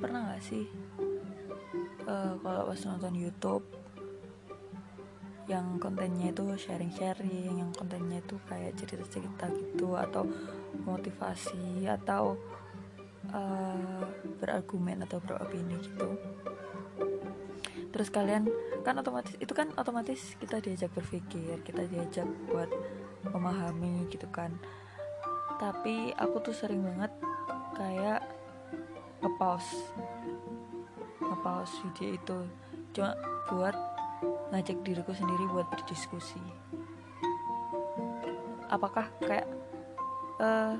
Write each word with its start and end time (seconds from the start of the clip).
pernah 0.00 0.32
gak 0.32 0.42
sih 0.42 0.64
uh, 2.08 2.34
kalau 2.40 2.62
pas 2.72 2.80
nonton 2.88 3.14
YouTube 3.14 3.64
yang 5.50 5.82
kontennya 5.82 6.30
itu 6.30 6.46
sharing-sharing 6.54 7.58
yang 7.58 7.74
kontennya 7.74 8.22
itu 8.22 8.38
kayak 8.46 8.78
cerita-cerita 8.78 9.50
gitu 9.50 9.98
atau 9.98 10.22
motivasi 10.86 11.90
atau 11.90 12.38
uh, 13.34 14.06
berargumen 14.38 15.02
atau 15.02 15.18
beropini 15.18 15.74
gitu? 15.82 16.14
Terus 17.90 18.08
kalian 18.14 18.46
kan 18.86 18.94
otomatis 19.02 19.34
itu 19.42 19.50
kan 19.50 19.74
otomatis 19.74 20.38
kita 20.38 20.62
diajak 20.62 20.94
berpikir 20.94 21.58
kita 21.66 21.82
diajak 21.90 22.30
buat 22.46 22.70
memahami 23.34 24.06
gitu 24.06 24.30
kan. 24.30 24.54
Tapi 25.58 26.14
aku 26.14 26.46
tuh 26.46 26.54
sering 26.54 26.86
banget 26.86 27.10
kayak 27.74 28.22
nge-pause 29.20 29.92
nge-pause 31.20 31.74
video 31.84 32.08
itu. 32.16 32.38
Cuma 32.96 33.14
buat 33.48 33.76
ngajak 34.50 34.82
diriku 34.82 35.12
sendiri 35.14 35.44
buat 35.48 35.68
berdiskusi. 35.70 36.42
Apakah 38.70 39.08
kayak 39.22 39.46
uh, 40.42 40.74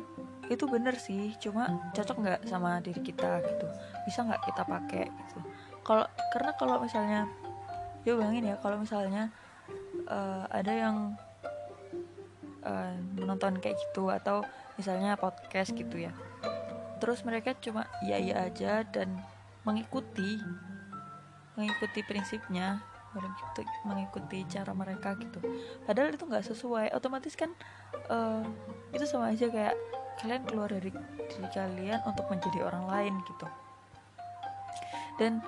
itu 0.51 0.66
bener 0.66 0.99
sih 0.99 1.35
cuma 1.39 1.91
cocok 1.95 2.16
nggak 2.19 2.41
sama 2.51 2.83
diri 2.83 3.01
kita 3.01 3.41
gitu? 3.47 3.66
Bisa 4.05 4.27
nggak 4.27 4.43
kita 4.51 4.63
pakai 4.66 5.05
gitu? 5.07 5.38
Kalau 5.87 6.07
karena 6.35 6.51
kalau 6.59 6.77
misalnya 6.83 7.21
ya 8.02 8.16
bayangin 8.16 8.51
ya 8.51 8.57
kalau 8.59 8.80
misalnya 8.80 9.29
uh, 10.09 10.49
ada 10.49 10.73
yang 10.73 10.97
uh, 12.65 12.95
menonton 13.16 13.61
kayak 13.61 13.77
gitu 13.77 14.09
atau 14.09 14.41
misalnya 14.80 15.21
podcast 15.21 15.77
gitu 15.77 16.01
ya 16.01 16.13
terus 17.01 17.25
mereka 17.25 17.57
cuma 17.59 17.89
iya 18.05 18.21
iya 18.21 18.47
aja 18.47 18.85
dan 18.85 19.19
mengikuti 19.65 20.38
mengikuti 21.57 22.01
prinsipnya 22.05 22.80
mengikuti 23.11 23.63
mengikuti 23.83 24.38
cara 24.47 24.71
mereka 24.71 25.19
gitu. 25.19 25.43
Padahal 25.83 26.15
itu 26.15 26.24
nggak 26.24 26.47
sesuai. 26.47 26.87
Otomatis 26.95 27.35
kan 27.35 27.51
uh, 28.07 28.47
itu 28.95 29.02
sama 29.02 29.35
aja 29.35 29.51
kayak 29.51 29.74
kalian 30.23 30.45
keluar 30.47 30.71
dari 30.71 30.95
diri 30.95 31.49
kalian 31.51 32.01
untuk 32.07 32.30
menjadi 32.30 32.63
orang 32.63 32.87
lain 32.87 33.15
gitu. 33.27 33.46
Dan 35.19 35.43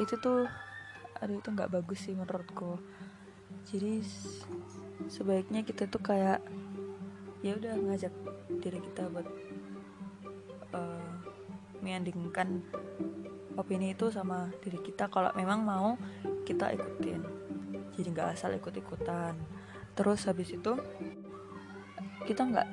itu 0.00 0.14
tuh 0.18 0.48
aduh 1.20 1.38
itu 1.38 1.48
nggak 1.52 1.70
bagus 1.70 2.00
sih 2.00 2.16
menurutku. 2.16 2.80
Jadi 3.68 4.00
sebaiknya 5.12 5.62
kita 5.62 5.86
tuh 5.86 6.00
kayak 6.00 6.40
ya 7.44 7.58
udah 7.58 7.74
ngajak 7.76 8.14
diri 8.62 8.80
kita 8.80 9.10
buat 9.12 9.26
uh, 10.72 11.12
menyandingkan 11.82 12.62
opini 13.56 13.92
itu 13.92 14.08
sama 14.08 14.48
diri 14.64 14.80
kita 14.80 15.12
kalau 15.12 15.32
memang 15.36 15.60
mau 15.64 15.94
kita 16.48 16.72
ikutin. 16.72 17.20
Jadi 17.92 18.08
nggak 18.08 18.32
asal 18.36 18.56
ikut-ikutan. 18.56 19.36
Terus 19.92 20.24
habis 20.24 20.48
itu 20.52 20.72
kita 22.24 22.48
nggak 22.48 22.68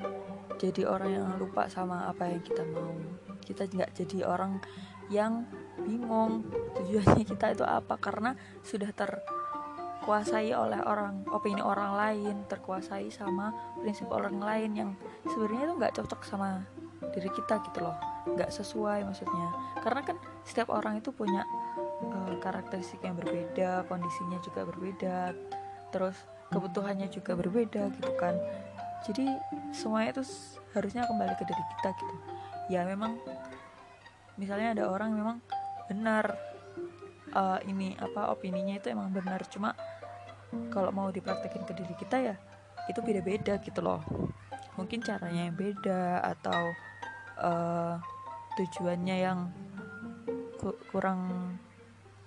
jadi 0.60 0.88
orang 0.88 1.10
yang 1.10 1.26
lupa 1.36 1.68
sama 1.68 2.08
apa 2.08 2.28
yang 2.28 2.40
kita 2.40 2.64
mau. 2.68 2.96
Kita 3.44 3.66
nggak 3.66 3.92
jadi 3.96 4.24
orang 4.24 4.62
yang 5.10 5.44
bingung 5.82 6.46
tujuannya 6.78 7.26
kita 7.26 7.58
itu 7.58 7.64
apa 7.66 7.98
karena 7.98 8.38
sudah 8.62 8.94
terkuasai 8.94 10.54
oleh 10.54 10.78
orang 10.86 11.26
opini 11.34 11.58
orang 11.58 11.98
lain 11.98 12.36
terkuasai 12.46 13.10
sama 13.10 13.50
prinsip 13.82 14.06
orang 14.06 14.38
lain 14.38 14.70
yang 14.78 14.90
sebenarnya 15.26 15.66
itu 15.66 15.74
nggak 15.82 15.94
cocok 15.98 16.20
sama 16.22 16.62
diri 17.12 17.30
kita 17.32 17.62
gitu 17.64 17.80
loh. 17.80 17.96
Nggak 18.28 18.52
sesuai 18.52 19.08
maksudnya. 19.08 19.48
Karena 19.80 20.00
kan 20.04 20.16
setiap 20.44 20.68
orang 20.72 21.00
itu 21.00 21.10
punya 21.10 21.44
uh, 22.04 22.34
karakteristik 22.40 23.00
yang 23.04 23.16
berbeda 23.16 23.84
kondisinya 23.88 24.38
juga 24.40 24.64
berbeda 24.68 25.32
terus 25.90 26.16
kebutuhannya 26.50 27.08
juga 27.10 27.34
berbeda 27.34 27.90
gitu 27.98 28.12
kan. 28.18 28.36
Jadi 29.06 29.26
semuanya 29.72 30.20
itu 30.20 30.22
harusnya 30.76 31.08
kembali 31.08 31.34
ke 31.40 31.44
diri 31.48 31.64
kita 31.76 31.90
gitu. 31.96 32.16
Ya 32.70 32.84
memang 32.84 33.18
misalnya 34.38 34.76
ada 34.76 34.84
orang 34.92 35.16
memang 35.16 35.36
benar 35.90 36.38
uh, 37.34 37.58
ini 37.66 37.96
apa 37.98 38.30
opininya 38.30 38.78
itu 38.78 38.92
emang 38.92 39.10
benar. 39.10 39.42
Cuma 39.48 39.74
kalau 40.70 40.90
mau 40.90 41.08
dipraktekin 41.10 41.62
ke 41.62 41.72
diri 41.74 41.94
kita 41.94 42.16
ya 42.18 42.36
itu 42.90 43.00
beda-beda 43.02 43.58
gitu 43.62 43.80
loh. 43.82 44.02
Mungkin 44.78 45.02
caranya 45.04 45.46
yang 45.50 45.56
beda 45.56 46.24
atau 46.24 46.89
uh, 47.40 47.96
tujuannya 48.54 49.16
yang 49.16 49.48
ku 50.60 50.76
kurang 50.92 51.56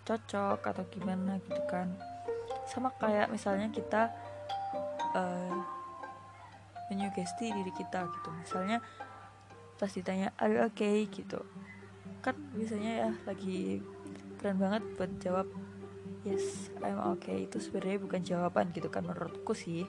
cocok 0.04 0.60
atau 0.60 0.84
gimana 0.90 1.40
gitu 1.46 1.62
kan. 1.70 1.94
Sama 2.68 2.92
kayak 2.98 3.30
misalnya 3.30 3.70
kita 3.70 4.12
uh, 5.16 5.56
menyugesti 6.92 7.54
diri 7.54 7.72
kita 7.72 8.10
gitu. 8.10 8.30
Misalnya 8.34 8.82
pas 9.78 9.90
ditanya 9.90 10.34
are 10.42 10.54
you 10.54 10.62
okay? 10.66 11.06
gitu. 11.08 11.40
Kan 12.26 12.36
biasanya 12.56 12.92
ya 13.08 13.10
lagi 13.28 13.84
keren 14.40 14.60
banget 14.60 14.84
buat 15.00 15.12
jawab 15.24 15.48
yes 16.28 16.74
I'm 16.84 17.00
okay. 17.16 17.48
Itu 17.48 17.62
sebenarnya 17.64 17.98
bukan 18.02 18.22
jawaban 18.26 18.74
gitu 18.76 18.90
kan 18.92 19.08
menurutku 19.08 19.56
sih. 19.56 19.88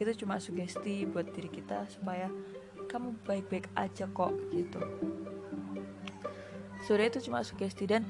Itu 0.00 0.10
cuma 0.24 0.38
sugesti 0.40 1.04
buat 1.08 1.28
diri 1.32 1.50
kita 1.50 1.90
supaya 1.90 2.30
kamu 2.90 3.14
baik-baik 3.22 3.70
aja 3.78 4.10
kok 4.10 4.34
gitu. 4.50 4.82
Sudah 6.82 7.06
itu 7.06 7.22
cuma 7.22 7.46
sugesti 7.46 7.86
dan 7.86 8.02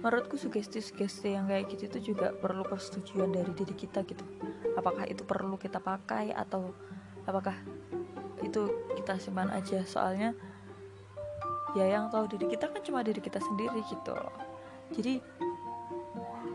menurutku 0.00 0.38
sugesti-sugesti 0.38 1.34
yang 1.34 1.50
kayak 1.50 1.66
gitu 1.74 1.90
itu 1.90 2.14
juga 2.14 2.30
perlu 2.30 2.62
persetujuan 2.62 3.34
dari 3.34 3.50
diri 3.52 3.74
kita 3.74 4.06
gitu. 4.06 4.22
Apakah 4.78 5.04
itu 5.10 5.26
perlu 5.26 5.58
kita 5.58 5.82
pakai 5.82 6.30
atau 6.30 6.70
apakah 7.26 7.58
itu 8.46 8.70
kita 8.94 9.18
simpan 9.18 9.50
aja? 9.50 9.82
Soalnya 9.82 10.32
ya 11.74 11.90
yang 11.90 12.06
tahu 12.08 12.30
diri 12.30 12.46
kita 12.54 12.70
kan 12.70 12.80
cuma 12.86 13.02
diri 13.02 13.18
kita 13.18 13.42
sendiri 13.42 13.82
gitu. 13.90 14.14
Jadi 14.94 15.18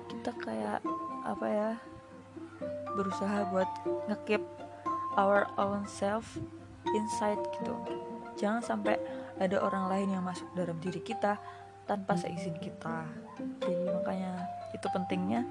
kita 0.09 0.31
kayak 0.41 0.79
apa 1.27 1.47
ya 1.51 1.69
berusaha 2.95 3.51
buat 3.51 3.67
ngekip 4.07 4.41
our 5.19 5.45
own 5.59 5.83
self 5.85 6.39
insight 6.93 7.39
gitu. 7.57 7.73
Jangan 8.35 8.61
sampai 8.61 8.99
ada 9.39 9.57
orang 9.63 9.89
lain 9.89 10.09
yang 10.19 10.23
masuk 10.23 10.47
dalam 10.53 10.77
diri 10.83 10.99
kita 11.01 11.39
tanpa 11.89 12.19
seizin 12.19 12.55
kita. 12.59 13.07
Jadi 13.63 13.85
makanya 13.89 14.45
itu 14.75 14.87
pentingnya 14.91 15.41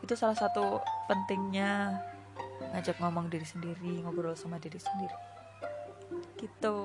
itu 0.00 0.16
salah 0.16 0.36
satu 0.36 0.80
pentingnya 1.06 2.00
ngajak 2.72 2.96
ngomong 3.00 3.28
diri 3.28 3.44
sendiri 3.44 4.00
ngobrol 4.04 4.34
sama 4.36 4.60
diri 4.60 4.80
sendiri. 4.80 5.16
Gitu 6.40 6.76